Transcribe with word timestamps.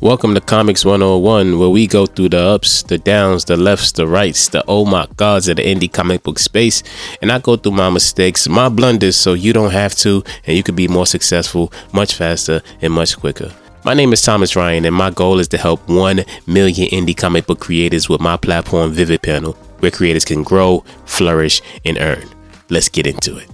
Welcome 0.00 0.34
to 0.34 0.40
Comics 0.42 0.84
101, 0.84 1.58
where 1.58 1.70
we 1.70 1.86
go 1.86 2.04
through 2.04 2.28
the 2.28 2.38
ups, 2.38 2.82
the 2.82 2.98
downs, 2.98 3.46
the 3.46 3.56
lefts, 3.56 3.92
the 3.92 4.06
rights, 4.06 4.48
the 4.48 4.62
oh 4.68 4.84
my 4.84 5.06
gods 5.16 5.48
of 5.48 5.56
the 5.56 5.62
indie 5.62 5.90
comic 5.90 6.22
book 6.22 6.38
space. 6.38 6.82
And 7.22 7.32
I 7.32 7.38
go 7.38 7.56
through 7.56 7.72
my 7.72 7.88
mistakes, 7.88 8.46
my 8.46 8.68
blunders, 8.68 9.16
so 9.16 9.32
you 9.32 9.54
don't 9.54 9.70
have 9.70 9.94
to, 9.96 10.22
and 10.46 10.58
you 10.58 10.62
can 10.62 10.74
be 10.74 10.88
more 10.88 11.06
successful 11.06 11.72
much 11.94 12.14
faster 12.16 12.60
and 12.82 12.92
much 12.92 13.16
quicker. 13.16 13.50
My 13.82 13.94
name 13.94 14.12
is 14.12 14.20
Thomas 14.20 14.54
Ryan, 14.54 14.84
and 14.84 14.94
my 14.94 15.10
goal 15.10 15.38
is 15.38 15.48
to 15.48 15.56
help 15.56 15.88
1 15.88 16.22
million 16.46 16.88
indie 16.90 17.16
comic 17.16 17.46
book 17.46 17.60
creators 17.60 18.06
with 18.06 18.20
my 18.20 18.36
platform, 18.36 18.92
Vivid 18.92 19.22
Panel, 19.22 19.54
where 19.78 19.90
creators 19.90 20.26
can 20.26 20.42
grow, 20.42 20.84
flourish, 21.06 21.62
and 21.86 21.96
earn. 21.98 22.28
Let's 22.68 22.90
get 22.90 23.06
into 23.06 23.38
it. 23.38 23.48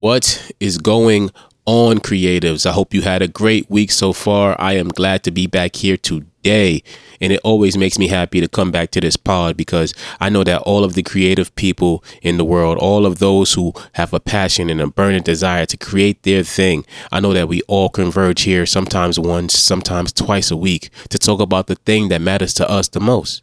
What 0.00 0.52
is 0.60 0.78
going 0.78 1.32
on, 1.66 1.98
creatives? 1.98 2.64
I 2.66 2.70
hope 2.70 2.94
you 2.94 3.02
had 3.02 3.20
a 3.20 3.26
great 3.26 3.68
week 3.68 3.90
so 3.90 4.12
far. 4.12 4.54
I 4.60 4.74
am 4.74 4.90
glad 4.90 5.24
to 5.24 5.32
be 5.32 5.48
back 5.48 5.74
here 5.74 5.96
today. 5.96 6.84
And 7.20 7.32
it 7.32 7.40
always 7.42 7.76
makes 7.76 7.98
me 7.98 8.06
happy 8.06 8.40
to 8.40 8.46
come 8.46 8.70
back 8.70 8.92
to 8.92 9.00
this 9.00 9.16
pod 9.16 9.56
because 9.56 9.92
I 10.20 10.28
know 10.28 10.44
that 10.44 10.62
all 10.62 10.84
of 10.84 10.94
the 10.94 11.02
creative 11.02 11.52
people 11.56 12.04
in 12.22 12.36
the 12.36 12.44
world, 12.44 12.78
all 12.78 13.06
of 13.06 13.18
those 13.18 13.54
who 13.54 13.72
have 13.94 14.12
a 14.12 14.20
passion 14.20 14.70
and 14.70 14.80
a 14.80 14.86
burning 14.86 15.22
desire 15.22 15.66
to 15.66 15.76
create 15.76 16.22
their 16.22 16.44
thing, 16.44 16.84
I 17.10 17.18
know 17.18 17.32
that 17.32 17.48
we 17.48 17.62
all 17.62 17.88
converge 17.88 18.42
here 18.42 18.66
sometimes 18.66 19.18
once, 19.18 19.58
sometimes 19.58 20.12
twice 20.12 20.52
a 20.52 20.56
week 20.56 20.90
to 21.08 21.18
talk 21.18 21.40
about 21.40 21.66
the 21.66 21.74
thing 21.74 22.08
that 22.10 22.20
matters 22.20 22.54
to 22.54 22.70
us 22.70 22.86
the 22.86 23.00
most 23.00 23.42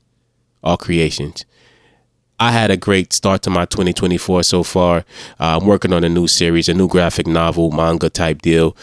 our 0.63 0.77
creations. 0.77 1.45
I 2.39 2.51
had 2.51 2.69
a 2.69 2.75
great 2.75 3.13
start 3.13 3.43
to 3.43 3.49
my 3.49 3.65
2024 3.65 4.43
so 4.43 4.61
far. 4.61 5.05
Uh, 5.39 5.57
I'm 5.57 5.65
working 5.65 5.93
on 5.93 6.03
a 6.03 6.09
new 6.09 6.27
series, 6.27 6.67
a 6.67 6.73
new 6.73 6.87
graphic 6.87 7.27
novel, 7.27 7.71
manga 7.71 8.09
type 8.09 8.41
deal. 8.41 8.75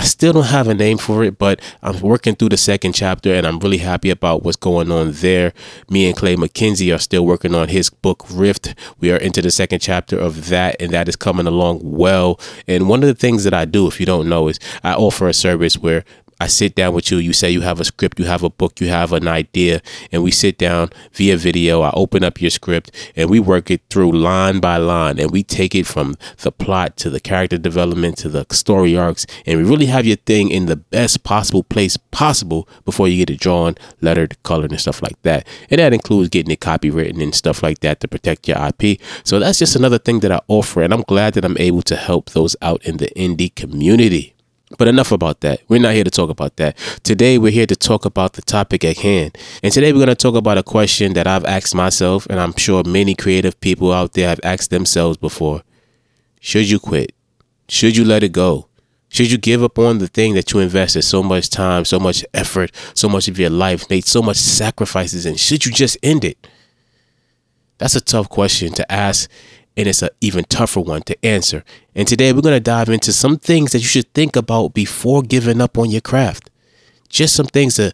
I 0.00 0.04
still 0.04 0.32
don't 0.32 0.44
have 0.44 0.66
a 0.66 0.74
name 0.74 0.96
for 0.96 1.24
it, 1.24 1.36
but 1.36 1.60
I'm 1.82 2.00
working 2.00 2.34
through 2.34 2.48
the 2.50 2.56
second 2.56 2.94
chapter 2.94 3.34
and 3.34 3.46
I'm 3.46 3.58
really 3.58 3.78
happy 3.78 4.08
about 4.08 4.42
what's 4.44 4.56
going 4.56 4.90
on 4.90 5.12
there. 5.12 5.52
Me 5.90 6.06
and 6.06 6.16
Clay 6.16 6.36
McKenzie 6.36 6.94
are 6.94 6.98
still 6.98 7.26
working 7.26 7.54
on 7.54 7.68
his 7.68 7.90
book 7.90 8.24
Rift. 8.30 8.74
We 9.00 9.12
are 9.12 9.18
into 9.18 9.42
the 9.42 9.50
second 9.50 9.80
chapter 9.80 10.18
of 10.18 10.48
that, 10.48 10.80
and 10.80 10.90
that 10.92 11.06
is 11.06 11.16
coming 11.16 11.46
along 11.46 11.80
well. 11.82 12.40
And 12.66 12.88
one 12.88 13.02
of 13.02 13.08
the 13.08 13.14
things 13.14 13.44
that 13.44 13.52
I 13.52 13.66
do, 13.66 13.88
if 13.88 14.00
you 14.00 14.06
don't 14.06 14.26
know, 14.26 14.48
is 14.48 14.58
I 14.82 14.94
offer 14.94 15.28
a 15.28 15.34
service 15.34 15.76
where 15.76 16.04
I 16.40 16.46
sit 16.46 16.74
down 16.74 16.94
with 16.94 17.10
you. 17.10 17.18
You 17.18 17.34
say 17.34 17.50
you 17.50 17.60
have 17.60 17.80
a 17.80 17.84
script, 17.84 18.18
you 18.18 18.24
have 18.24 18.42
a 18.42 18.48
book, 18.48 18.80
you 18.80 18.88
have 18.88 19.12
an 19.12 19.28
idea, 19.28 19.82
and 20.10 20.22
we 20.22 20.30
sit 20.30 20.56
down 20.56 20.90
via 21.12 21.36
video. 21.36 21.82
I 21.82 21.90
open 21.92 22.24
up 22.24 22.40
your 22.40 22.50
script 22.50 22.90
and 23.14 23.28
we 23.28 23.38
work 23.38 23.70
it 23.70 23.82
through 23.90 24.12
line 24.12 24.58
by 24.58 24.78
line 24.78 25.18
and 25.18 25.30
we 25.30 25.42
take 25.42 25.74
it 25.74 25.86
from 25.86 26.16
the 26.38 26.50
plot 26.50 26.96
to 26.98 27.10
the 27.10 27.20
character 27.20 27.58
development 27.58 28.16
to 28.18 28.30
the 28.30 28.46
story 28.50 28.96
arcs 28.96 29.26
and 29.44 29.58
we 29.58 29.68
really 29.68 29.86
have 29.86 30.06
your 30.06 30.16
thing 30.16 30.50
in 30.50 30.66
the 30.66 30.76
best 30.76 31.22
possible 31.24 31.62
place 31.62 31.96
possible 31.96 32.66
before 32.86 33.06
you 33.06 33.18
get 33.18 33.30
it 33.34 33.40
drawn, 33.40 33.74
lettered, 34.00 34.42
colored, 34.42 34.70
and 34.70 34.80
stuff 34.80 35.02
like 35.02 35.20
that. 35.22 35.46
And 35.68 35.78
that 35.78 35.92
includes 35.92 36.30
getting 36.30 36.52
it 36.52 36.60
copywritten 36.60 37.22
and 37.22 37.34
stuff 37.34 37.62
like 37.62 37.80
that 37.80 38.00
to 38.00 38.08
protect 38.08 38.48
your 38.48 38.56
IP. 38.58 39.00
So 39.24 39.38
that's 39.38 39.58
just 39.58 39.76
another 39.76 39.98
thing 39.98 40.20
that 40.20 40.32
I 40.32 40.40
offer, 40.48 40.82
and 40.82 40.94
I'm 40.94 41.02
glad 41.02 41.34
that 41.34 41.44
I'm 41.44 41.58
able 41.58 41.82
to 41.82 41.96
help 41.96 42.30
those 42.30 42.56
out 42.62 42.84
in 42.84 42.96
the 42.96 43.10
indie 43.16 43.54
community. 43.54 44.34
But 44.78 44.88
enough 44.88 45.10
about 45.12 45.40
that. 45.40 45.62
We're 45.68 45.80
not 45.80 45.94
here 45.94 46.04
to 46.04 46.10
talk 46.10 46.30
about 46.30 46.56
that. 46.56 46.76
Today, 47.02 47.38
we're 47.38 47.50
here 47.50 47.66
to 47.66 47.76
talk 47.76 48.04
about 48.04 48.34
the 48.34 48.42
topic 48.42 48.84
at 48.84 48.98
hand. 48.98 49.36
And 49.62 49.72
today, 49.72 49.92
we're 49.92 49.98
going 49.98 50.08
to 50.08 50.14
talk 50.14 50.36
about 50.36 50.58
a 50.58 50.62
question 50.62 51.14
that 51.14 51.26
I've 51.26 51.44
asked 51.44 51.74
myself, 51.74 52.26
and 52.30 52.38
I'm 52.38 52.54
sure 52.56 52.84
many 52.84 53.14
creative 53.14 53.60
people 53.60 53.92
out 53.92 54.12
there 54.12 54.28
have 54.28 54.40
asked 54.44 54.70
themselves 54.70 55.16
before 55.16 55.62
Should 56.40 56.70
you 56.70 56.78
quit? 56.78 57.14
Should 57.68 57.96
you 57.96 58.04
let 58.04 58.22
it 58.22 58.32
go? 58.32 58.68
Should 59.08 59.32
you 59.32 59.38
give 59.38 59.64
up 59.64 59.76
on 59.76 59.98
the 59.98 60.06
thing 60.06 60.34
that 60.34 60.52
you 60.52 60.60
invested 60.60 61.02
so 61.02 61.20
much 61.20 61.50
time, 61.50 61.84
so 61.84 61.98
much 61.98 62.24
effort, 62.32 62.70
so 62.94 63.08
much 63.08 63.26
of 63.26 63.40
your 63.40 63.50
life, 63.50 63.90
made 63.90 64.04
so 64.04 64.22
much 64.22 64.36
sacrifices, 64.36 65.26
and 65.26 65.38
should 65.38 65.66
you 65.66 65.72
just 65.72 65.98
end 66.00 66.24
it? 66.24 66.46
That's 67.78 67.96
a 67.96 68.00
tough 68.00 68.28
question 68.28 68.72
to 68.74 68.92
ask 68.92 69.28
and 69.80 69.88
it's 69.88 70.02
an 70.02 70.10
even 70.20 70.44
tougher 70.44 70.80
one 70.80 71.00
to 71.02 71.24
answer. 71.24 71.64
And 71.94 72.06
today 72.06 72.32
we're 72.32 72.42
going 72.42 72.54
to 72.56 72.60
dive 72.60 72.90
into 72.90 73.12
some 73.14 73.38
things 73.38 73.72
that 73.72 73.78
you 73.78 73.86
should 73.86 74.12
think 74.12 74.36
about 74.36 74.74
before 74.74 75.22
giving 75.22 75.60
up 75.60 75.78
on 75.78 75.90
your 75.90 76.02
craft. 76.02 76.50
Just 77.08 77.34
some 77.34 77.46
things 77.46 77.76
to 77.76 77.92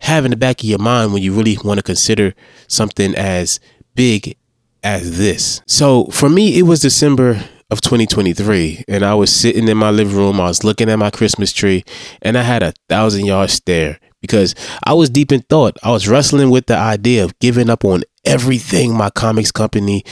have 0.00 0.24
in 0.24 0.30
the 0.30 0.36
back 0.36 0.60
of 0.60 0.64
your 0.64 0.78
mind 0.78 1.12
when 1.12 1.22
you 1.22 1.34
really 1.34 1.58
want 1.62 1.78
to 1.78 1.82
consider 1.82 2.34
something 2.68 3.14
as 3.14 3.60
big 3.94 4.36
as 4.82 5.18
this. 5.18 5.60
So 5.66 6.06
for 6.06 6.30
me, 6.30 6.58
it 6.58 6.62
was 6.62 6.80
December 6.80 7.44
of 7.70 7.82
2023 7.82 8.84
and 8.88 9.04
I 9.04 9.14
was 9.14 9.30
sitting 9.30 9.68
in 9.68 9.76
my 9.76 9.90
living 9.90 10.16
room. 10.16 10.40
I 10.40 10.46
was 10.46 10.64
looking 10.64 10.88
at 10.88 10.98
my 10.98 11.10
Christmas 11.10 11.52
tree 11.52 11.84
and 12.22 12.38
I 12.38 12.42
had 12.42 12.62
a 12.62 12.72
thousand 12.88 13.26
yard 13.26 13.50
stare 13.50 13.98
because 14.22 14.54
I 14.84 14.94
was 14.94 15.10
deep 15.10 15.32
in 15.32 15.42
thought. 15.42 15.76
I 15.82 15.90
was 15.90 16.08
wrestling 16.08 16.48
with 16.48 16.66
the 16.66 16.78
idea 16.78 17.24
of 17.24 17.38
giving 17.40 17.68
up 17.68 17.84
on 17.84 18.04
everything 18.24 18.94
my 18.96 19.10
comics 19.10 19.52
company 19.52 20.02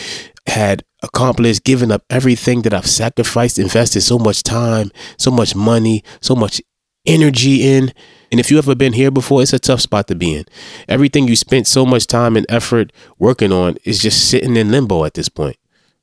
had 0.46 0.84
accomplished, 1.04 1.64
giving 1.64 1.92
up 1.92 2.02
everything 2.10 2.62
that 2.62 2.74
I've 2.74 2.86
sacrificed, 2.86 3.58
invested 3.58 4.00
so 4.00 4.18
much 4.18 4.42
time, 4.42 4.90
so 5.18 5.30
much 5.30 5.54
money, 5.54 6.02
so 6.20 6.34
much 6.34 6.60
energy 7.06 7.62
in. 7.62 7.92
And 8.30 8.40
if 8.40 8.50
you 8.50 8.58
ever 8.58 8.74
been 8.74 8.94
here 8.94 9.10
before, 9.10 9.42
it's 9.42 9.52
a 9.52 9.58
tough 9.58 9.80
spot 9.80 10.08
to 10.08 10.14
be 10.14 10.34
in. 10.34 10.44
Everything 10.88 11.28
you 11.28 11.36
spent 11.36 11.66
so 11.66 11.86
much 11.86 12.06
time 12.06 12.36
and 12.36 12.46
effort 12.48 12.92
working 13.18 13.52
on 13.52 13.76
is 13.84 14.00
just 14.00 14.28
sitting 14.28 14.56
in 14.56 14.70
limbo 14.70 15.04
at 15.04 15.14
this 15.14 15.28
point. 15.28 15.56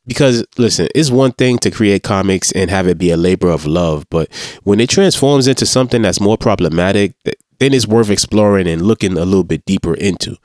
Because 0.07 0.45
listen, 0.57 0.87
it's 0.95 1.11
one 1.11 1.31
thing 1.33 1.59
to 1.59 1.69
create 1.69 2.03
comics 2.03 2.51
and 2.53 2.71
have 2.71 2.87
it 2.87 2.97
be 2.97 3.11
a 3.11 3.17
labor 3.17 3.49
of 3.49 3.65
love, 3.67 4.07
but 4.09 4.33
when 4.63 4.79
it 4.79 4.89
transforms 4.89 5.47
into 5.47 5.65
something 5.65 6.01
that's 6.01 6.19
more 6.19 6.37
problematic, 6.37 7.13
then 7.59 7.73
it's 7.73 7.87
worth 7.87 8.09
exploring 8.09 8.67
and 8.67 8.81
looking 8.81 9.17
a 9.17 9.25
little 9.25 9.43
bit 9.43 9.63
deeper 9.65 9.93
into. 9.93 10.37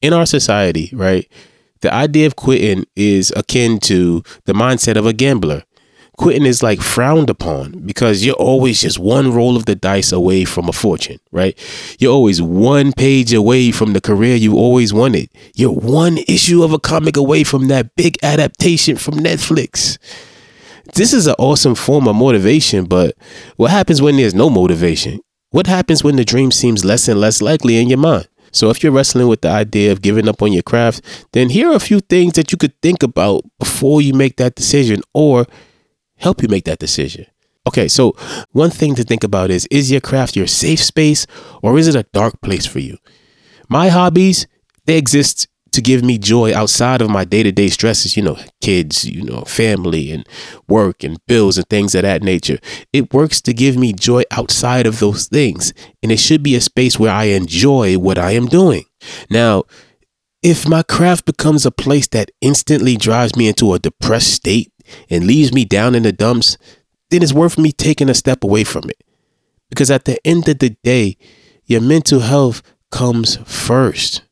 In 0.00 0.14
our 0.14 0.24
society, 0.24 0.90
right? 0.94 1.30
The 1.82 1.92
idea 1.92 2.26
of 2.26 2.36
quitting 2.36 2.84
is 2.96 3.32
akin 3.36 3.78
to 3.80 4.22
the 4.44 4.52
mindset 4.52 4.96
of 4.96 5.04
a 5.04 5.12
gambler. 5.12 5.64
Quitting 6.16 6.46
is 6.46 6.62
like 6.62 6.80
frowned 6.80 7.28
upon 7.28 7.72
because 7.84 8.24
you're 8.24 8.36
always 8.36 8.82
just 8.82 8.98
one 8.98 9.32
roll 9.32 9.56
of 9.56 9.64
the 9.64 9.74
dice 9.74 10.12
away 10.12 10.44
from 10.44 10.68
a 10.68 10.72
fortune, 10.72 11.18
right? 11.32 11.58
You're 11.98 12.12
always 12.12 12.40
one 12.40 12.92
page 12.92 13.32
away 13.32 13.72
from 13.72 13.94
the 13.94 14.00
career 14.00 14.36
you 14.36 14.54
always 14.54 14.94
wanted. 14.94 15.30
You're 15.56 15.72
one 15.72 16.18
issue 16.28 16.62
of 16.62 16.72
a 16.72 16.78
comic 16.78 17.16
away 17.16 17.42
from 17.42 17.66
that 17.68 17.96
big 17.96 18.16
adaptation 18.22 18.96
from 18.96 19.14
Netflix. 19.14 19.98
This 20.94 21.12
is 21.12 21.26
an 21.26 21.34
awesome 21.38 21.74
form 21.74 22.06
of 22.06 22.14
motivation, 22.14 22.84
but 22.84 23.16
what 23.56 23.70
happens 23.70 24.00
when 24.00 24.16
there's 24.16 24.34
no 24.34 24.50
motivation? 24.50 25.20
What 25.50 25.66
happens 25.66 26.04
when 26.04 26.16
the 26.16 26.24
dream 26.24 26.52
seems 26.52 26.84
less 26.84 27.08
and 27.08 27.20
less 27.20 27.42
likely 27.42 27.78
in 27.78 27.88
your 27.88 27.98
mind? 27.98 28.28
So 28.52 28.70
if 28.70 28.82
you're 28.82 28.92
wrestling 28.92 29.28
with 29.28 29.40
the 29.40 29.48
idea 29.48 29.90
of 29.90 30.02
giving 30.02 30.28
up 30.28 30.42
on 30.42 30.52
your 30.52 30.62
craft, 30.62 31.26
then 31.32 31.48
here 31.48 31.70
are 31.70 31.76
a 31.76 31.80
few 31.80 32.00
things 32.00 32.34
that 32.34 32.52
you 32.52 32.58
could 32.58 32.80
think 32.82 33.02
about 33.02 33.44
before 33.58 34.00
you 34.02 34.12
make 34.12 34.36
that 34.36 34.54
decision 34.54 35.02
or 35.14 35.46
help 36.16 36.42
you 36.42 36.48
make 36.48 36.64
that 36.64 36.78
decision. 36.78 37.26
Okay, 37.66 37.88
so 37.88 38.12
one 38.50 38.70
thing 38.70 38.94
to 38.96 39.04
think 39.04 39.24
about 39.24 39.50
is 39.50 39.66
is 39.70 39.90
your 39.90 40.00
craft 40.00 40.36
your 40.36 40.46
safe 40.46 40.82
space 40.82 41.26
or 41.62 41.78
is 41.78 41.88
it 41.88 41.94
a 41.94 42.06
dark 42.12 42.40
place 42.40 42.66
for 42.66 42.80
you? 42.80 42.98
My 43.68 43.88
hobbies, 43.88 44.46
they 44.84 44.98
exist 44.98 45.48
to 45.72 45.80
give 45.80 46.04
me 46.04 46.18
joy 46.18 46.54
outside 46.54 47.00
of 47.00 47.10
my 47.10 47.24
day-to-day 47.24 47.68
stresses 47.68 48.16
you 48.16 48.22
know 48.22 48.38
kids 48.60 49.04
you 49.04 49.22
know 49.22 49.42
family 49.42 50.12
and 50.12 50.28
work 50.68 51.02
and 51.02 51.18
bills 51.26 51.58
and 51.58 51.68
things 51.68 51.94
of 51.94 52.02
that 52.02 52.22
nature. 52.22 52.58
It 52.92 53.12
works 53.12 53.40
to 53.42 53.52
give 53.52 53.76
me 53.76 53.92
joy 53.92 54.22
outside 54.30 54.86
of 54.86 55.00
those 55.00 55.26
things 55.26 55.72
and 56.02 56.12
it 56.12 56.20
should 56.20 56.42
be 56.42 56.54
a 56.54 56.60
space 56.60 56.98
where 56.98 57.12
i 57.12 57.24
enjoy 57.24 57.98
what 57.98 58.18
i 58.18 58.32
am 58.32 58.46
doing. 58.46 58.84
Now 59.30 59.64
if 60.42 60.68
my 60.68 60.82
craft 60.82 61.24
becomes 61.24 61.64
a 61.64 61.70
place 61.70 62.08
that 62.08 62.30
instantly 62.40 62.96
drives 62.96 63.36
me 63.36 63.48
into 63.48 63.72
a 63.72 63.78
depressed 63.78 64.32
state 64.32 64.72
and 65.08 65.26
leaves 65.26 65.52
me 65.52 65.64
down 65.64 65.94
in 65.94 66.02
the 66.02 66.12
dumps 66.12 66.58
then 67.10 67.22
it's 67.22 67.32
worth 67.32 67.58
me 67.58 67.72
taking 67.72 68.08
a 68.08 68.14
step 68.14 68.42
away 68.44 68.64
from 68.64 68.88
it. 68.88 69.02
Because 69.68 69.90
at 69.90 70.04
the 70.04 70.24
end 70.26 70.48
of 70.48 70.58
the 70.58 70.76
day 70.84 71.16
your 71.64 71.80
mental 71.80 72.20
health 72.20 72.62
comes 72.90 73.36
first 73.46 74.22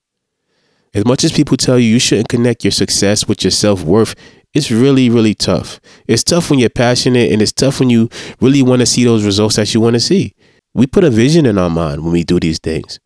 as 0.92 1.04
much 1.04 1.22
as 1.24 1.32
people 1.32 1.56
tell 1.56 1.78
you 1.78 1.86
you 1.86 1.98
shouldn't 1.98 2.28
connect 2.28 2.64
your 2.64 2.72
success 2.72 3.28
with 3.28 3.44
your 3.44 3.50
self 3.50 3.82
worth, 3.84 4.14
it's 4.52 4.70
really, 4.70 5.08
really 5.08 5.34
tough. 5.34 5.80
It's 6.06 6.24
tough 6.24 6.50
when 6.50 6.58
you're 6.58 6.70
passionate 6.70 7.30
and 7.30 7.40
it's 7.40 7.52
tough 7.52 7.78
when 7.78 7.90
you 7.90 8.08
really 8.40 8.62
want 8.62 8.80
to 8.80 8.86
see 8.86 9.04
those 9.04 9.24
results 9.24 9.56
that 9.56 9.72
you 9.72 9.80
want 9.80 9.94
to 9.94 10.00
see. 10.00 10.34
We 10.74 10.86
put 10.86 11.04
a 11.04 11.10
vision 11.10 11.46
in 11.46 11.58
our 11.58 11.70
mind 11.70 12.02
when 12.02 12.12
we 12.12 12.24
do 12.24 12.40
these 12.40 12.58
things. 12.58 12.98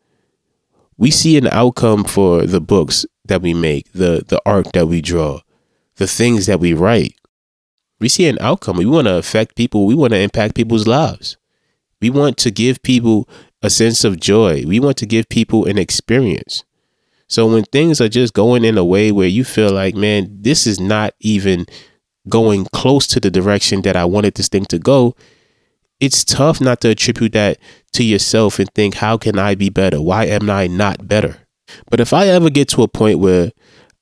We 0.96 1.10
see 1.10 1.36
an 1.36 1.48
outcome 1.48 2.04
for 2.04 2.46
the 2.46 2.60
books 2.60 3.04
that 3.26 3.42
we 3.42 3.52
make, 3.52 3.92
the, 3.92 4.24
the 4.26 4.40
art 4.46 4.72
that 4.72 4.86
we 4.86 5.02
draw, 5.02 5.40
the 5.96 6.06
things 6.06 6.46
that 6.46 6.60
we 6.60 6.72
write. 6.72 7.14
We 8.00 8.08
see 8.08 8.26
an 8.26 8.38
outcome. 8.40 8.76
We 8.76 8.86
want 8.86 9.06
to 9.06 9.16
affect 9.16 9.56
people, 9.56 9.86
we 9.86 9.94
want 9.94 10.12
to 10.12 10.18
impact 10.18 10.54
people's 10.54 10.86
lives. 10.86 11.36
We 12.00 12.10
want 12.10 12.36
to 12.38 12.50
give 12.50 12.82
people 12.82 13.28
a 13.62 13.70
sense 13.70 14.04
of 14.04 14.20
joy, 14.20 14.64
we 14.66 14.78
want 14.80 14.96
to 14.98 15.06
give 15.06 15.28
people 15.28 15.66
an 15.66 15.78
experience. 15.78 16.64
So 17.28 17.46
when 17.46 17.64
things 17.64 18.00
are 18.00 18.08
just 18.08 18.34
going 18.34 18.64
in 18.64 18.78
a 18.78 18.84
way 18.84 19.10
where 19.12 19.28
you 19.28 19.44
feel 19.44 19.70
like, 19.70 19.94
man, 19.94 20.28
this 20.30 20.66
is 20.66 20.78
not 20.78 21.14
even 21.20 21.66
going 22.28 22.66
close 22.66 23.06
to 23.08 23.20
the 23.20 23.30
direction 23.30 23.82
that 23.82 23.96
I 23.96 24.04
wanted 24.04 24.34
this 24.34 24.48
thing 24.48 24.64
to 24.66 24.78
go, 24.78 25.14
it's 26.00 26.24
tough 26.24 26.60
not 26.60 26.80
to 26.82 26.90
attribute 26.90 27.32
that 27.32 27.58
to 27.92 28.04
yourself 28.04 28.58
and 28.58 28.72
think, 28.74 28.94
how 28.96 29.16
can 29.16 29.38
I 29.38 29.54
be 29.54 29.70
better? 29.70 30.00
Why 30.00 30.26
am 30.26 30.50
I 30.50 30.66
not 30.66 31.08
better? 31.08 31.38
But 31.90 32.00
if 32.00 32.12
I 32.12 32.26
ever 32.28 32.50
get 32.50 32.68
to 32.70 32.82
a 32.82 32.88
point 32.88 33.18
where 33.18 33.52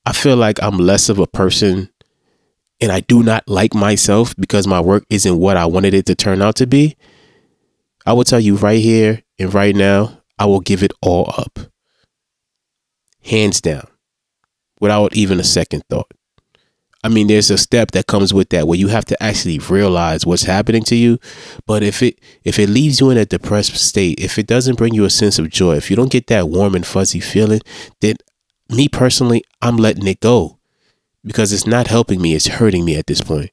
I 0.05 0.13
feel 0.13 0.35
like 0.35 0.61
I'm 0.61 0.77
less 0.77 1.09
of 1.09 1.19
a 1.19 1.27
person 1.27 1.89
and 2.81 2.91
I 2.91 2.99
do 3.01 3.23
not 3.23 3.47
like 3.47 3.73
myself 3.73 4.35
because 4.35 4.67
my 4.67 4.81
work 4.81 5.05
isn't 5.09 5.39
what 5.39 5.55
I 5.55 5.65
wanted 5.65 5.93
it 5.93 6.05
to 6.07 6.15
turn 6.15 6.41
out 6.41 6.55
to 6.57 6.67
be, 6.67 6.97
I 8.05 8.13
will 8.13 8.25
tell 8.25 8.39
you 8.39 8.57
right 8.57 8.81
here 8.81 9.23
and 9.39 9.53
right 9.53 9.75
now, 9.75 10.19
I 10.37 10.45
will 10.45 10.59
give 10.59 10.83
it 10.83 10.91
all 11.01 11.33
up. 11.37 11.72
Hands 13.23 13.59
down, 13.61 13.87
without 14.79 15.15
even 15.15 15.39
a 15.39 15.43
second 15.43 15.83
thought. 15.89 16.11
I 17.05 17.09
mean, 17.09 17.27
there's 17.27 17.51
a 17.51 17.57
step 17.57 17.91
that 17.91 18.07
comes 18.07 18.33
with 18.33 18.49
that 18.49 18.65
where 18.65 18.79
you 18.79 18.87
have 18.87 19.03
to 19.05 19.21
actually 19.21 19.59
realize 19.59 20.25
what's 20.25 20.43
happening 20.43 20.83
to 20.83 20.95
you. 20.95 21.19
But 21.65 21.83
if 21.83 22.01
it 22.01 22.19
if 22.45 22.57
it 22.57 22.69
leaves 22.69 23.01
you 23.01 23.09
in 23.09 23.17
a 23.17 23.25
depressed 23.25 23.75
state, 23.75 24.19
if 24.19 24.39
it 24.39 24.47
doesn't 24.47 24.77
bring 24.77 24.93
you 24.93 25.03
a 25.03 25.09
sense 25.09 25.37
of 25.37 25.49
joy, 25.49 25.75
if 25.75 25.89
you 25.89 25.97
don't 25.97 26.11
get 26.11 26.27
that 26.27 26.47
warm 26.47 26.75
and 26.75 26.85
fuzzy 26.85 27.19
feeling, 27.19 27.59
then 27.99 28.15
me 28.69 28.87
personally, 28.87 29.43
I'm 29.61 29.75
letting 29.75 30.07
it 30.07 30.21
go 30.21 30.59
because 31.25 31.51
it's 31.51 31.67
not 31.67 31.87
helping 31.87 32.21
me, 32.21 32.35
it's 32.35 32.47
hurting 32.47 32.85
me 32.85 32.95
at 32.95 33.07
this 33.07 33.21
point. 33.21 33.51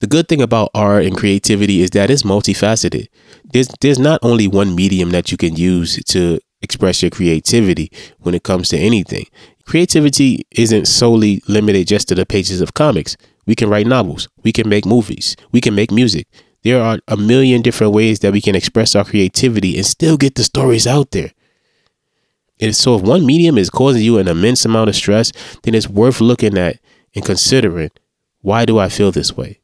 The 0.00 0.06
good 0.06 0.28
thing 0.28 0.40
about 0.40 0.70
art 0.74 1.04
and 1.04 1.16
creativity 1.16 1.82
is 1.82 1.90
that 1.90 2.10
it's 2.10 2.22
multifaceted. 2.22 3.08
There's 3.52 3.68
there's 3.80 3.98
not 3.98 4.20
only 4.22 4.46
one 4.46 4.76
medium 4.76 5.10
that 5.10 5.32
you 5.32 5.38
can 5.38 5.56
use 5.56 6.02
to 6.04 6.38
express 6.60 7.02
your 7.02 7.10
creativity 7.10 7.90
when 8.18 8.34
it 8.34 8.42
comes 8.42 8.68
to 8.70 8.78
anything. 8.78 9.26
Creativity 9.64 10.46
isn't 10.50 10.86
solely 10.86 11.42
limited 11.46 11.86
just 11.86 12.08
to 12.08 12.14
the 12.14 12.26
pages 12.26 12.60
of 12.60 12.74
comics. 12.74 13.16
We 13.46 13.54
can 13.54 13.68
write 13.68 13.86
novels, 13.86 14.28
we 14.42 14.52
can 14.52 14.68
make 14.68 14.86
movies, 14.86 15.36
we 15.52 15.60
can 15.60 15.74
make 15.74 15.90
music. 15.90 16.26
There 16.62 16.82
are 16.82 16.98
a 17.06 17.16
million 17.16 17.62
different 17.62 17.92
ways 17.92 18.20
that 18.20 18.32
we 18.32 18.40
can 18.40 18.54
express 18.54 18.94
our 18.94 19.04
creativity 19.04 19.76
and 19.76 19.86
still 19.86 20.16
get 20.16 20.34
the 20.34 20.44
stories 20.44 20.86
out 20.86 21.12
there. 21.12 21.32
And 22.60 22.74
so 22.74 22.96
if 22.96 23.02
one 23.02 23.24
medium 23.24 23.56
is 23.56 23.70
causing 23.70 24.02
you 24.02 24.18
an 24.18 24.26
immense 24.26 24.64
amount 24.64 24.88
of 24.88 24.96
stress, 24.96 25.32
then 25.62 25.74
it's 25.74 25.88
worth 25.88 26.20
looking 26.20 26.58
at 26.58 26.80
and 27.14 27.24
considering 27.24 27.90
why 28.40 28.64
do 28.64 28.78
I 28.78 28.88
feel 28.88 29.12
this 29.12 29.36
way? 29.36 29.60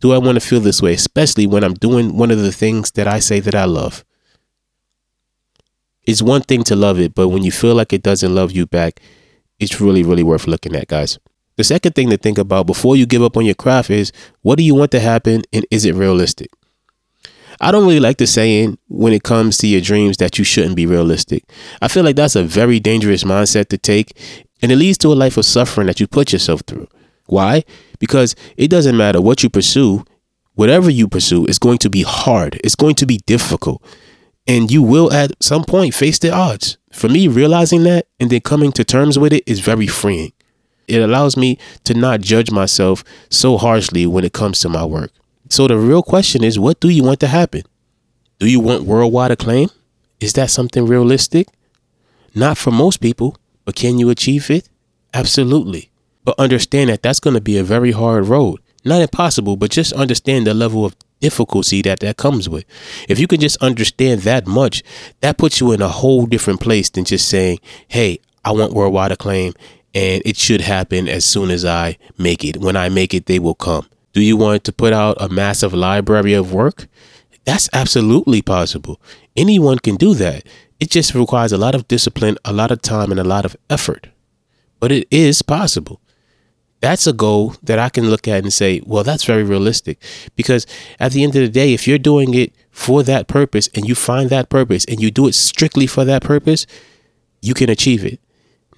Do 0.00 0.12
I 0.12 0.18
want 0.18 0.36
to 0.36 0.46
feel 0.46 0.60
this 0.60 0.80
way, 0.80 0.94
especially 0.94 1.46
when 1.46 1.62
I'm 1.62 1.74
doing 1.74 2.16
one 2.16 2.30
of 2.30 2.38
the 2.38 2.52
things 2.52 2.90
that 2.92 3.06
I 3.06 3.18
say 3.18 3.40
that 3.40 3.54
I 3.54 3.64
love? 3.64 4.04
It's 6.04 6.22
one 6.22 6.42
thing 6.42 6.62
to 6.64 6.76
love 6.76 6.98
it, 6.98 7.14
but 7.14 7.28
when 7.28 7.42
you 7.42 7.52
feel 7.52 7.74
like 7.74 7.92
it 7.92 8.02
doesn't 8.02 8.34
love 8.34 8.52
you 8.52 8.66
back, 8.66 9.00
it's 9.58 9.80
really, 9.80 10.02
really 10.02 10.22
worth 10.22 10.46
looking 10.46 10.74
at, 10.74 10.88
guys. 10.88 11.18
The 11.56 11.64
second 11.64 11.94
thing 11.94 12.08
to 12.08 12.16
think 12.16 12.38
about 12.38 12.66
before 12.66 12.96
you 12.96 13.04
give 13.04 13.22
up 13.22 13.36
on 13.36 13.44
your 13.44 13.54
craft 13.54 13.90
is 13.90 14.12
what 14.40 14.56
do 14.56 14.64
you 14.64 14.74
want 14.74 14.90
to 14.92 15.00
happen 15.00 15.42
and 15.52 15.66
is 15.70 15.84
it 15.84 15.94
realistic? 15.94 16.50
I 17.60 17.70
don't 17.70 17.84
really 17.84 18.00
like 18.00 18.16
the 18.16 18.26
saying 18.26 18.78
when 18.88 19.12
it 19.12 19.22
comes 19.22 19.58
to 19.58 19.66
your 19.66 19.82
dreams 19.82 20.16
that 20.16 20.38
you 20.38 20.44
shouldn't 20.44 20.76
be 20.76 20.86
realistic. 20.86 21.44
I 21.82 21.88
feel 21.88 22.02
like 22.02 22.16
that's 22.16 22.36
a 22.36 22.42
very 22.42 22.80
dangerous 22.80 23.24
mindset 23.24 23.68
to 23.68 23.76
take 23.76 24.16
and 24.62 24.72
it 24.72 24.76
leads 24.76 24.96
to 24.98 25.08
a 25.08 25.14
life 25.14 25.36
of 25.36 25.44
suffering 25.44 25.86
that 25.88 26.00
you 26.00 26.06
put 26.06 26.32
yourself 26.32 26.62
through. 26.66 26.88
Why? 27.26 27.64
Because 27.98 28.34
it 28.56 28.68
doesn't 28.68 28.96
matter 28.96 29.20
what 29.20 29.42
you 29.42 29.50
pursue, 29.50 30.04
whatever 30.54 30.88
you 30.88 31.08
pursue 31.08 31.44
is 31.46 31.58
going 31.58 31.78
to 31.78 31.90
be 31.90 32.02
hard, 32.02 32.58
it's 32.64 32.74
going 32.74 32.94
to 32.96 33.06
be 33.06 33.18
difficult, 33.26 33.82
and 34.50 34.68
you 34.68 34.82
will 34.82 35.12
at 35.12 35.30
some 35.40 35.62
point 35.62 35.94
face 35.94 36.18
the 36.18 36.32
odds. 36.32 36.76
For 36.92 37.08
me, 37.08 37.28
realizing 37.28 37.84
that 37.84 38.08
and 38.18 38.30
then 38.30 38.40
coming 38.40 38.72
to 38.72 38.82
terms 38.84 39.16
with 39.16 39.32
it 39.32 39.44
is 39.46 39.60
very 39.60 39.86
freeing. 39.86 40.32
It 40.88 41.00
allows 41.00 41.36
me 41.36 41.56
to 41.84 41.94
not 41.94 42.20
judge 42.20 42.50
myself 42.50 43.04
so 43.28 43.56
harshly 43.56 44.06
when 44.08 44.24
it 44.24 44.32
comes 44.32 44.58
to 44.60 44.68
my 44.68 44.84
work. 44.84 45.12
So 45.48 45.68
the 45.68 45.78
real 45.78 46.02
question 46.02 46.42
is 46.42 46.58
what 46.58 46.80
do 46.80 46.88
you 46.88 47.04
want 47.04 47.20
to 47.20 47.28
happen? 47.28 47.62
Do 48.40 48.48
you 48.48 48.58
want 48.58 48.82
worldwide 48.82 49.30
acclaim? 49.30 49.68
Is 50.18 50.32
that 50.32 50.50
something 50.50 50.84
realistic? 50.84 51.46
Not 52.34 52.58
for 52.58 52.72
most 52.72 52.96
people, 53.00 53.36
but 53.64 53.76
can 53.76 54.00
you 54.00 54.10
achieve 54.10 54.50
it? 54.50 54.68
Absolutely. 55.14 55.90
But 56.24 56.40
understand 56.40 56.90
that 56.90 57.04
that's 57.04 57.20
going 57.20 57.34
to 57.34 57.40
be 57.40 57.56
a 57.56 57.62
very 57.62 57.92
hard 57.92 58.26
road. 58.26 58.58
Not 58.84 59.00
impossible, 59.00 59.56
but 59.56 59.70
just 59.70 59.92
understand 59.92 60.48
the 60.48 60.54
level 60.54 60.84
of 60.84 60.96
difficulty 61.20 61.82
that 61.82 62.00
that 62.00 62.16
comes 62.16 62.48
with. 62.48 62.64
If 63.08 63.18
you 63.18 63.26
can 63.26 63.40
just 63.40 63.56
understand 63.62 64.22
that 64.22 64.46
much, 64.46 64.82
that 65.20 65.38
puts 65.38 65.60
you 65.60 65.72
in 65.72 65.82
a 65.82 65.88
whole 65.88 66.26
different 66.26 66.60
place 66.60 66.90
than 66.90 67.04
just 67.04 67.28
saying, 67.28 67.60
hey, 67.88 68.18
I 68.44 68.52
want 68.52 68.72
worldwide 68.72 69.12
acclaim 69.12 69.54
and 69.94 70.22
it 70.24 70.36
should 70.36 70.60
happen 70.60 71.08
as 71.08 71.24
soon 71.24 71.50
as 71.50 71.64
I 71.64 71.98
make 72.16 72.44
it. 72.44 72.58
When 72.58 72.76
I 72.76 72.88
make 72.88 73.12
it, 73.12 73.26
they 73.26 73.38
will 73.38 73.54
come. 73.54 73.88
Do 74.12 74.22
you 74.22 74.36
want 74.36 74.64
to 74.64 74.72
put 74.72 74.92
out 74.92 75.16
a 75.20 75.28
massive 75.28 75.74
library 75.74 76.32
of 76.32 76.52
work? 76.52 76.88
That's 77.44 77.68
absolutely 77.72 78.42
possible. 78.42 79.00
Anyone 79.36 79.78
can 79.78 79.96
do 79.96 80.14
that. 80.14 80.44
It 80.78 80.90
just 80.90 81.14
requires 81.14 81.52
a 81.52 81.58
lot 81.58 81.74
of 81.74 81.88
discipline, 81.88 82.38
a 82.44 82.52
lot 82.52 82.70
of 82.70 82.82
time, 82.82 83.10
and 83.10 83.20
a 83.20 83.24
lot 83.24 83.44
of 83.44 83.56
effort. 83.68 84.08
But 84.78 84.92
it 84.92 85.06
is 85.10 85.42
possible 85.42 86.00
that's 86.80 87.06
a 87.06 87.12
goal 87.12 87.54
that 87.62 87.78
I 87.78 87.90
can 87.90 88.08
look 88.08 88.26
at 88.26 88.42
and 88.42 88.52
say, 88.52 88.80
well, 88.84 89.04
that's 89.04 89.24
very 89.24 89.42
realistic. 89.42 90.02
Because 90.34 90.66
at 90.98 91.12
the 91.12 91.22
end 91.22 91.36
of 91.36 91.42
the 91.42 91.48
day, 91.48 91.74
if 91.74 91.86
you're 91.86 91.98
doing 91.98 92.34
it 92.34 92.54
for 92.70 93.02
that 93.02 93.28
purpose 93.28 93.68
and 93.74 93.86
you 93.86 93.94
find 93.94 94.30
that 94.30 94.48
purpose 94.48 94.84
and 94.86 95.00
you 95.00 95.10
do 95.10 95.28
it 95.28 95.34
strictly 95.34 95.86
for 95.86 96.04
that 96.04 96.22
purpose, 96.22 96.66
you 97.42 97.54
can 97.54 97.68
achieve 97.68 98.04
it. 98.04 98.20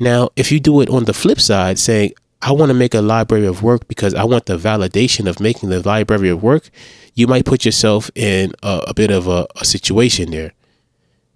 Now, 0.01 0.31
if 0.35 0.51
you 0.51 0.59
do 0.59 0.81
it 0.81 0.91
on 0.91 1.05
the 1.05 1.13
flip 1.13 1.41
side, 1.41 1.79
saying, 1.79 2.13
I 2.41 2.51
want 2.51 2.71
to 2.71 2.75
make 2.75 2.93
a 2.93 3.01
library 3.01 3.47
of 3.47 3.63
work 3.63 3.87
because 3.87 4.15
I 4.15 4.25
want 4.25 4.47
the 4.47 4.57
validation 4.57 5.29
of 5.29 5.39
making 5.39 5.69
the 5.69 5.81
library 5.81 6.29
of 6.29 6.43
work, 6.43 6.71
you 7.15 7.29
might 7.29 7.45
put 7.45 7.65
yourself 7.65 8.11
in 8.17 8.53
a, 8.65 8.83
a 8.89 8.95
bit 8.95 9.13
of 9.13 9.29
a, 9.29 9.47
a 9.61 9.65
situation 9.65 10.33
there. 10.33 10.53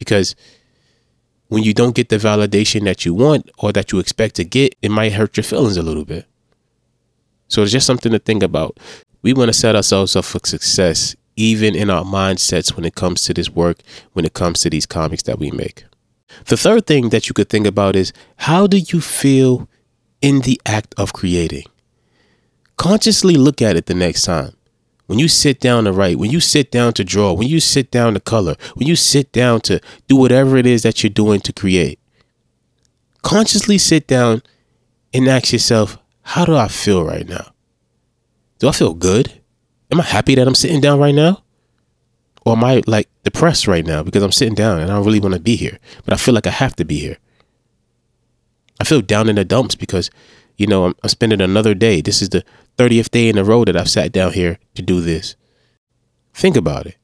Because 0.01 0.35
when 1.47 1.63
you 1.63 1.73
don't 1.73 1.95
get 1.95 2.09
the 2.09 2.17
validation 2.17 2.83
that 2.85 3.05
you 3.05 3.15
want 3.15 3.51
or 3.59 3.73
that 3.73 3.93
you 3.93 4.01
expect 4.01 4.35
to 4.37 4.45
get, 4.45 4.75
it 4.83 4.91
might 4.91 5.13
hurt 5.13 5.37
your 5.37 5.45
feelings 5.45 5.77
a 5.77 5.83
little 5.83 6.05
bit. 6.05 6.27
So 7.49 7.63
it's 7.63 7.73
just 7.73 7.87
something 7.87 8.13
to 8.13 8.19
think 8.19 8.43
about. 8.43 8.79
We 9.23 9.33
want 9.33 9.49
to 9.49 9.53
set 9.53 9.77
ourselves 9.77 10.17
up 10.17 10.25
for 10.25 10.41
success, 10.45 11.17
even 11.37 11.75
in 11.75 11.91
our 11.91 12.05
mindsets 12.05 12.75
when 12.75 12.85
it 12.85 12.95
comes 12.95 13.25
to 13.25 13.35
this 13.35 13.51
work, 13.51 13.79
when 14.13 14.25
it 14.25 14.35
comes 14.35 14.61
to 14.61 14.71
these 14.71 14.87
comics 14.87 15.23
that 15.25 15.39
we 15.39 15.51
make. 15.51 15.85
The 16.47 16.57
third 16.57 16.87
thing 16.87 17.11
that 17.11 17.29
you 17.29 17.35
could 17.35 17.49
think 17.49 17.67
about 17.67 17.97
is 17.97 18.13
how 18.37 18.67
do 18.67 18.79
you 18.79 19.01
feel 19.01 19.69
in 20.21 20.41
the 20.41 20.61
act 20.67 20.95
of 20.99 21.13
creating? 21.13 21.65
Consciously 22.77 23.35
look 23.35 23.63
at 23.63 23.77
it 23.77 23.87
the 23.87 23.95
next 23.95 24.23
time. 24.23 24.53
When 25.07 25.19
you 25.19 25.29
sit 25.29 25.61
down 25.61 25.85
to 25.85 25.93
write, 25.93 26.19
when 26.19 26.31
you 26.31 26.41
sit 26.41 26.71
down 26.73 26.93
to 26.95 27.05
draw, 27.05 27.33
when 27.33 27.49
you 27.49 27.61
sit 27.61 27.91
down 27.91 28.15
to 28.15 28.21
color, 28.21 28.57
when 28.75 28.89
you 28.89 28.97
sit 28.97 29.31
down 29.33 29.61
to 29.63 29.81
do 30.09 30.17
whatever 30.17 30.57
it 30.57 30.67
is 30.67 30.83
that 30.83 31.03
you're 31.03 31.11
doing 31.11 31.41
to 31.43 31.53
create, 31.53 32.01
consciously 33.23 33.79
sit 33.79 34.09
down 34.09 34.43
and 35.15 35.29
ask 35.29 35.53
yourself, 35.53 35.97
how 36.27 36.45
do 36.45 36.57
I 36.57 36.67
feel 36.67 37.05
right 37.05 37.27
now? 37.27 37.53
Do 38.59 38.69
I 38.69 38.73
feel 38.73 38.95
good? 38.95 39.41
Am 39.93 40.01
I 40.01 40.03
happy 40.03 40.35
that 40.35 40.49
I'm 40.49 40.57
sitting 40.57 40.81
down 40.81 40.99
right 40.99 41.15
now? 41.15 41.45
Or 42.45 42.57
am 42.57 42.65
I 42.65 42.83
like 42.89 43.09
depressed 43.23 43.69
right 43.69 43.87
now 43.87 44.03
because 44.03 44.25
I'm 44.25 44.33
sitting 44.33 44.57
down 44.57 44.81
and 44.81 44.91
I 44.91 44.95
don't 44.95 45.05
really 45.05 45.21
want 45.21 45.35
to 45.35 45.41
be 45.41 45.55
here, 45.55 45.79
but 46.05 46.13
I 46.13 46.17
feel 46.17 46.35
like 46.35 46.49
I 46.49 46.51
have 46.51 46.75
to 46.77 46.85
be 46.85 46.99
here? 46.99 47.19
I 48.81 48.85
feel 48.85 49.03
down 49.03 49.29
in 49.29 49.37
the 49.37 49.45
dumps 49.45 49.77
because, 49.77 50.11
you 50.57 50.67
know, 50.67 50.87
I'm, 50.87 50.97
I'm 51.05 51.11
spending 51.11 51.41
another 51.41 51.75
day. 51.75 52.01
This 52.01 52.21
is 52.21 52.31
the 52.31 52.45
30th 52.77 53.13
day 53.13 53.29
in 53.29 53.39
a 53.39 53.45
row 53.45 53.65
that 53.65 53.77
I've 53.77 53.89
sat 53.89 54.11
down 54.11 54.33
here 54.33 54.59
to 54.75 54.83
do 54.83 55.01
this. 55.01 55.37
Think 56.35 56.57
about 56.57 56.87
it. 56.87 56.97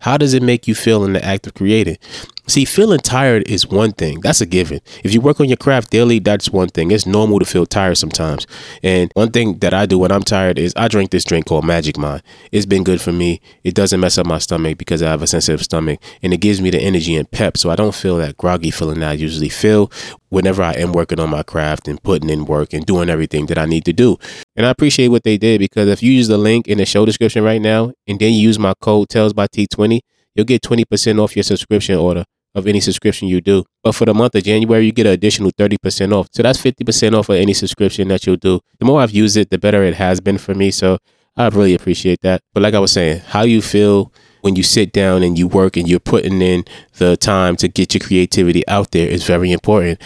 How 0.00 0.18
does 0.18 0.34
it 0.34 0.42
make 0.42 0.66
you 0.66 0.74
feel 0.74 1.04
in 1.04 1.12
the 1.12 1.24
act 1.24 1.46
of 1.46 1.54
creating? 1.54 1.98
See, 2.46 2.66
feeling 2.66 2.98
tired 2.98 3.48
is 3.48 3.66
one 3.66 3.92
thing. 3.92 4.20
That's 4.20 4.42
a 4.42 4.46
given. 4.46 4.80
If 5.02 5.14
you 5.14 5.22
work 5.22 5.40
on 5.40 5.48
your 5.48 5.56
craft 5.56 5.90
daily, 5.90 6.18
that's 6.18 6.50
one 6.50 6.68
thing. 6.68 6.90
It's 6.90 7.06
normal 7.06 7.38
to 7.38 7.46
feel 7.46 7.64
tired 7.64 7.96
sometimes. 7.96 8.46
And 8.82 9.10
one 9.14 9.30
thing 9.30 9.58
that 9.60 9.72
I 9.72 9.86
do 9.86 9.98
when 9.98 10.12
I'm 10.12 10.22
tired 10.22 10.58
is 10.58 10.74
I 10.76 10.88
drink 10.88 11.10
this 11.10 11.24
drink 11.24 11.46
called 11.46 11.64
Magic 11.64 11.96
Mind. 11.96 12.22
It's 12.52 12.66
been 12.66 12.84
good 12.84 13.00
for 13.00 13.12
me. 13.12 13.40
It 13.64 13.74
doesn't 13.74 13.98
mess 13.98 14.18
up 14.18 14.26
my 14.26 14.38
stomach 14.38 14.76
because 14.76 15.02
I 15.02 15.08
have 15.08 15.22
a 15.22 15.26
sensitive 15.26 15.62
stomach 15.62 16.00
and 16.22 16.34
it 16.34 16.38
gives 16.38 16.60
me 16.60 16.68
the 16.68 16.80
energy 16.80 17.16
and 17.16 17.30
pep 17.30 17.56
so 17.56 17.70
I 17.70 17.76
don't 17.76 17.94
feel 17.94 18.18
that 18.18 18.36
groggy 18.36 18.70
feeling 18.70 19.00
that 19.00 19.10
I 19.10 19.14
usually 19.14 19.48
feel 19.48 19.90
whenever 20.28 20.62
I 20.62 20.72
am 20.72 20.92
working 20.92 21.20
on 21.20 21.30
my 21.30 21.44
craft 21.44 21.88
and 21.88 22.02
putting 22.02 22.28
in 22.28 22.44
work 22.44 22.74
and 22.74 22.84
doing 22.84 23.08
everything 23.08 23.46
that 23.46 23.56
I 23.56 23.64
need 23.64 23.86
to 23.86 23.94
do. 23.94 24.18
And 24.54 24.66
I 24.66 24.70
appreciate 24.70 25.08
what 25.08 25.24
they 25.24 25.38
did 25.38 25.60
because 25.60 25.88
if 25.88 26.02
you 26.02 26.12
use 26.12 26.28
the 26.28 26.36
link 26.36 26.68
in 26.68 26.76
the 26.76 26.84
show 26.84 27.06
description 27.06 27.42
right 27.42 27.62
now 27.62 27.92
and 28.06 28.18
then 28.18 28.34
you 28.34 28.40
use 28.40 28.58
my 28.58 28.74
code 28.82 29.08
TALES 29.08 29.32
by 29.32 29.46
T20, 29.46 30.00
you'll 30.34 30.46
get 30.46 30.62
20% 30.62 31.22
off 31.22 31.36
your 31.36 31.42
subscription 31.42 31.96
order 31.96 32.24
of 32.54 32.66
any 32.66 32.80
subscription 32.80 33.28
you 33.28 33.40
do. 33.40 33.64
But 33.82 33.94
for 33.94 34.04
the 34.04 34.14
month 34.14 34.34
of 34.34 34.44
January, 34.44 34.86
you 34.86 34.92
get 34.92 35.06
an 35.06 35.12
additional 35.12 35.50
30% 35.52 36.12
off. 36.12 36.28
So 36.32 36.42
that's 36.42 36.60
50% 36.60 37.18
off 37.18 37.28
of 37.28 37.36
any 37.36 37.52
subscription 37.52 38.08
that 38.08 38.26
you'll 38.26 38.36
do. 38.36 38.60
The 38.78 38.84
more 38.84 39.00
I've 39.00 39.10
used 39.10 39.36
it, 39.36 39.50
the 39.50 39.58
better 39.58 39.82
it 39.82 39.94
has 39.94 40.20
been 40.20 40.38
for 40.38 40.54
me. 40.54 40.70
So 40.70 40.98
I 41.36 41.48
really 41.48 41.74
appreciate 41.74 42.20
that. 42.22 42.42
But 42.52 42.62
like 42.62 42.74
I 42.74 42.78
was 42.78 42.92
saying, 42.92 43.20
how 43.26 43.42
you 43.42 43.60
feel 43.60 44.12
when 44.42 44.56
you 44.56 44.62
sit 44.62 44.92
down 44.92 45.22
and 45.22 45.38
you 45.38 45.48
work 45.48 45.76
and 45.76 45.88
you're 45.88 45.98
putting 45.98 46.42
in 46.42 46.64
the 46.98 47.16
time 47.16 47.56
to 47.56 47.66
get 47.66 47.94
your 47.94 48.00
creativity 48.00 48.66
out 48.68 48.90
there 48.92 49.08
is 49.08 49.24
very 49.24 49.50
important. 49.50 50.00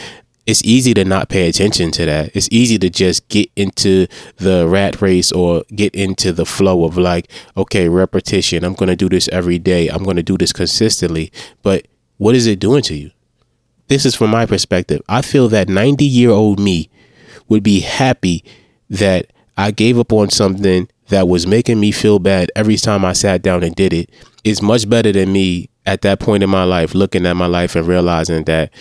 It's 0.49 0.65
easy 0.65 0.95
to 0.95 1.05
not 1.05 1.29
pay 1.29 1.47
attention 1.47 1.91
to 1.91 2.07
that. 2.07 2.35
It's 2.35 2.49
easy 2.51 2.79
to 2.79 2.89
just 2.89 3.29
get 3.29 3.51
into 3.55 4.07
the 4.39 4.67
rat 4.67 5.03
race 5.03 5.31
or 5.31 5.63
get 5.77 5.95
into 5.95 6.33
the 6.33 6.47
flow 6.47 6.87
of 6.87 6.97
like, 6.97 7.31
okay, 7.55 7.87
repetition. 7.91 8.65
I'm 8.65 8.73
going 8.73 8.89
to 8.89 8.97
do 8.97 9.11
this 9.11 9.29
every 9.29 9.59
day. 9.59 9.89
I'm 9.89 10.03
going 10.03 10.17
to 10.17 10.23
do 10.23 10.39
this 10.39 10.55
consistently. 10.55 11.31
But 11.63 11.87
what 12.17 12.35
is 12.35 12.47
it 12.47 12.61
doing 12.61 12.81
to 12.85 12.95
you? 12.95 13.11
This 13.89 14.07
is 14.07 14.15
from 14.15 14.31
my 14.31 14.47
perspective. 14.47 15.03
I 15.07 15.21
feel 15.21 15.49
that 15.51 15.69
90 15.69 16.07
year 16.07 16.31
old 16.31 16.59
me 16.59 16.89
would 17.49 17.63
be 17.63 17.81
happy 17.81 18.43
that 18.89 19.31
I 19.59 19.71
gave 19.71 19.99
up 19.99 20.15
on 20.15 20.31
something 20.31 20.89
that 21.09 21.29
was 21.29 21.47
making 21.47 21.79
me 21.79 21.93
feel 21.93 22.21
bad 22.21 22.51
every 22.57 22.79
time 22.79 23.05
I 23.05 23.13
sat 23.13 23.43
down 23.43 23.63
and 23.63 23.75
did 23.75 23.93
it. 23.93 24.09
It's 24.45 24.63
much 24.63 24.89
better 24.89 25.13
than 25.13 25.31
me 25.31 25.69
at 25.85 26.01
that 26.03 26.21
point 26.21 26.43
in 26.43 26.49
my 26.49 26.65
life 26.65 26.95
looking 26.95 27.27
at 27.27 27.35
my 27.35 27.47
life 27.47 27.77
and 27.77 27.87
realizing 27.87 28.45
that 28.45 28.73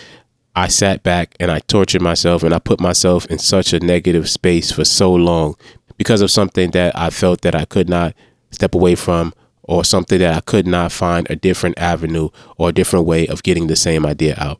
I 0.58 0.70
sat 0.70 1.04
back 1.04 1.36
and 1.40 1.52
I 1.52 1.60
tortured 1.60 2.02
myself 2.02 2.42
and 2.42 2.52
I 2.52 2.58
put 2.58 2.82
myself 2.82 3.28
in 3.28 3.38
such 3.38 3.74
a 3.74 3.80
negative 3.80 4.28
space 4.28 4.72
for 4.72 4.84
so 4.84 5.14
long 5.14 5.56
because 5.98 6.20
of 6.20 6.32
something 6.32 6.72
that 6.72 6.98
I 6.98 7.12
felt 7.12 7.42
that 7.42 7.54
I 7.54 7.66
could 7.66 7.88
not 7.88 8.16
step 8.50 8.74
away 8.74 8.96
from 8.96 9.36
or 9.62 9.84
something 9.84 10.18
that 10.18 10.34
I 10.34 10.42
could 10.42 10.66
not 10.66 10.92
find 10.92 11.30
a 11.30 11.36
different 11.36 11.78
avenue 11.78 12.30
or 12.58 12.70
a 12.70 12.74
different 12.74 13.06
way 13.06 13.28
of 13.28 13.44
getting 13.44 13.68
the 13.68 13.76
same 13.76 14.04
idea 14.04 14.34
out. 14.40 14.60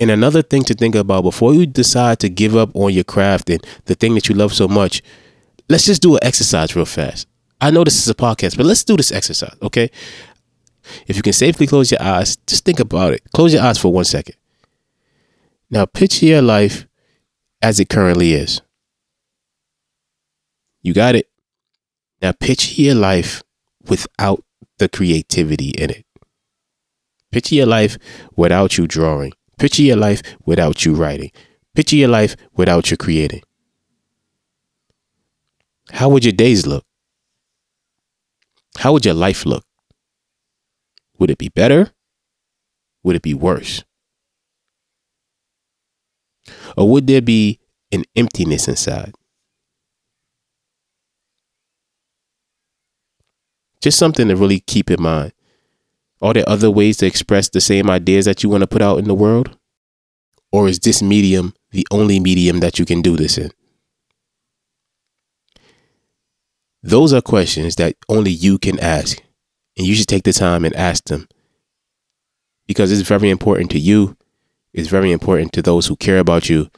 And 0.00 0.10
another 0.10 0.42
thing 0.42 0.64
to 0.64 0.74
think 0.74 0.96
about 0.96 1.22
before 1.22 1.54
you 1.54 1.64
decide 1.64 2.18
to 2.18 2.28
give 2.28 2.56
up 2.56 2.74
on 2.74 2.92
your 2.92 3.04
craft 3.04 3.50
and 3.50 3.64
the 3.84 3.94
thing 3.94 4.16
that 4.16 4.28
you 4.28 4.34
love 4.34 4.52
so 4.52 4.66
much, 4.66 5.00
let's 5.68 5.84
just 5.84 6.02
do 6.02 6.14
an 6.14 6.24
exercise 6.24 6.74
real 6.74 6.84
fast. 6.84 7.28
I 7.60 7.70
know 7.70 7.84
this 7.84 8.02
is 8.02 8.08
a 8.08 8.16
podcast, 8.16 8.56
but 8.56 8.66
let's 8.66 8.82
do 8.82 8.96
this 8.96 9.12
exercise, 9.12 9.54
okay? 9.62 9.92
If 11.06 11.14
you 11.14 11.22
can 11.22 11.34
safely 11.34 11.68
close 11.68 11.92
your 11.92 12.02
eyes, 12.02 12.34
just 12.48 12.64
think 12.64 12.80
about 12.80 13.12
it. 13.12 13.22
Close 13.32 13.54
your 13.54 13.62
eyes 13.62 13.78
for 13.78 13.92
one 13.92 14.04
second. 14.04 14.34
Now 15.70 15.84
picture 15.84 16.26
your 16.26 16.42
life 16.42 16.86
as 17.60 17.78
it 17.78 17.88
currently 17.88 18.32
is. 18.32 18.62
You 20.82 20.94
got 20.94 21.14
it. 21.14 21.28
Now 22.22 22.32
picture 22.32 22.80
your 22.80 22.94
life 22.94 23.42
without 23.88 24.44
the 24.78 24.88
creativity 24.88 25.70
in 25.70 25.90
it. 25.90 26.06
Picture 27.30 27.56
your 27.56 27.66
life 27.66 27.98
without 28.36 28.78
you 28.78 28.86
drawing. 28.86 29.32
Picture 29.58 29.82
your 29.82 29.96
life 29.96 30.22
without 30.46 30.84
you 30.84 30.94
writing. 30.94 31.30
Picture 31.74 31.96
your 31.96 32.08
life 32.08 32.36
without 32.54 32.90
you 32.90 32.96
creating. 32.96 33.42
How 35.90 36.08
would 36.08 36.24
your 36.24 36.32
days 36.32 36.66
look? 36.66 36.84
How 38.78 38.92
would 38.92 39.04
your 39.04 39.14
life 39.14 39.44
look? 39.44 39.64
Would 41.18 41.30
it 41.30 41.38
be 41.38 41.48
better? 41.48 41.90
Would 43.02 43.16
it 43.16 43.22
be 43.22 43.34
worse? 43.34 43.84
Or 46.78 46.88
would 46.88 47.08
there 47.08 47.20
be 47.20 47.58
an 47.90 48.04
emptiness 48.14 48.68
inside? 48.68 49.12
Just 53.80 53.98
something 53.98 54.28
to 54.28 54.36
really 54.36 54.60
keep 54.60 54.88
in 54.88 55.02
mind. 55.02 55.32
Are 56.22 56.32
there 56.32 56.48
other 56.48 56.70
ways 56.70 56.98
to 56.98 57.06
express 57.06 57.48
the 57.48 57.60
same 57.60 57.90
ideas 57.90 58.26
that 58.26 58.44
you 58.44 58.48
want 58.48 58.60
to 58.60 58.68
put 58.68 58.80
out 58.80 59.00
in 59.00 59.06
the 59.06 59.14
world? 59.14 59.58
Or 60.52 60.68
is 60.68 60.78
this 60.78 61.02
medium 61.02 61.52
the 61.72 61.84
only 61.90 62.20
medium 62.20 62.60
that 62.60 62.78
you 62.78 62.84
can 62.84 63.02
do 63.02 63.16
this 63.16 63.36
in? 63.38 63.50
Those 66.84 67.12
are 67.12 67.20
questions 67.20 67.74
that 67.74 67.96
only 68.08 68.30
you 68.30 68.56
can 68.56 68.78
ask. 68.78 69.20
And 69.76 69.84
you 69.84 69.96
should 69.96 70.06
take 70.06 70.22
the 70.22 70.32
time 70.32 70.64
and 70.64 70.76
ask 70.76 71.04
them 71.06 71.26
because 72.68 72.92
it's 72.92 73.08
very 73.08 73.30
important 73.30 73.72
to 73.72 73.80
you 73.80 74.17
is 74.78 74.88
very 74.88 75.10
important 75.10 75.52
to 75.52 75.60
those 75.60 75.88
who 75.88 75.96
care 75.96 76.20
about 76.20 76.48
you 76.48 76.70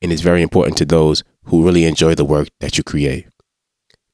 and 0.00 0.12
is 0.12 0.20
very 0.20 0.40
important 0.40 0.76
to 0.78 0.84
those 0.84 1.24
who 1.46 1.64
really 1.64 1.84
enjoy 1.84 2.14
the 2.14 2.24
work 2.24 2.48
that 2.60 2.78
you 2.78 2.84
create. 2.84 3.26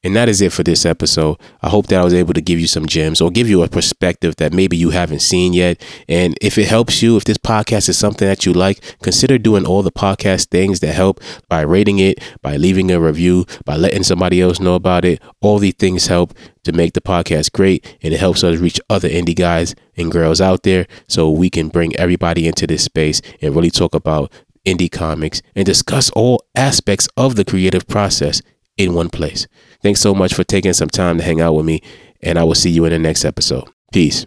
And 0.04 0.14
that 0.14 0.28
is 0.28 0.42
it 0.42 0.52
for 0.52 0.62
this 0.62 0.84
episode. 0.84 1.38
I 1.62 1.70
hope 1.70 1.86
that 1.86 1.98
I 1.98 2.04
was 2.04 2.12
able 2.12 2.34
to 2.34 2.42
give 2.42 2.60
you 2.60 2.66
some 2.66 2.84
gems 2.84 3.22
or 3.22 3.30
give 3.30 3.48
you 3.48 3.62
a 3.62 3.68
perspective 3.68 4.36
that 4.36 4.52
maybe 4.52 4.76
you 4.76 4.90
haven't 4.90 5.20
seen 5.20 5.54
yet. 5.54 5.82
And 6.08 6.36
if 6.42 6.58
it 6.58 6.68
helps 6.68 7.02
you, 7.02 7.16
if 7.16 7.24
this 7.24 7.38
podcast 7.38 7.88
is 7.88 7.96
something 7.96 8.28
that 8.28 8.44
you 8.44 8.52
like, 8.52 8.80
consider 9.00 9.38
doing 9.38 9.66
all 9.66 9.82
the 9.82 9.90
podcast 9.90 10.48
things 10.48 10.80
that 10.80 10.92
help 10.92 11.20
by 11.48 11.62
rating 11.62 12.00
it, 12.00 12.22
by 12.42 12.58
leaving 12.58 12.90
a 12.90 13.00
review, 13.00 13.46
by 13.64 13.76
letting 13.76 14.02
somebody 14.02 14.42
else 14.42 14.60
know 14.60 14.74
about 14.74 15.06
it. 15.06 15.22
All 15.40 15.58
these 15.58 15.74
things 15.74 16.06
help 16.06 16.34
to 16.64 16.72
make 16.72 16.92
the 16.92 17.00
podcast 17.00 17.52
great 17.52 17.96
and 18.02 18.12
it 18.12 18.20
helps 18.20 18.44
us 18.44 18.58
reach 18.58 18.80
other 18.90 19.08
indie 19.08 19.34
guys 19.34 19.74
and 19.96 20.12
girls 20.12 20.40
out 20.40 20.64
there 20.64 20.86
so 21.08 21.30
we 21.30 21.48
can 21.48 21.68
bring 21.68 21.96
everybody 21.96 22.46
into 22.46 22.66
this 22.66 22.84
space 22.84 23.22
and 23.40 23.56
really 23.56 23.70
talk 23.70 23.94
about 23.94 24.30
indie 24.66 24.90
comics 24.90 25.42
and 25.54 25.66
discuss 25.66 26.10
all 26.10 26.44
aspects 26.54 27.08
of 27.16 27.36
the 27.36 27.44
creative 27.44 27.86
process 27.86 28.40
in 28.76 28.94
one 28.94 29.08
place. 29.10 29.46
Thanks 29.82 30.00
so 30.00 30.14
much 30.14 30.34
for 30.34 30.44
taking 30.44 30.72
some 30.72 30.88
time 30.88 31.18
to 31.18 31.24
hang 31.24 31.40
out 31.40 31.54
with 31.54 31.66
me, 31.66 31.80
and 32.22 32.38
I 32.38 32.44
will 32.44 32.54
see 32.54 32.70
you 32.70 32.84
in 32.84 32.92
the 32.92 32.98
next 32.98 33.24
episode. 33.24 33.68
Peace. 33.92 34.26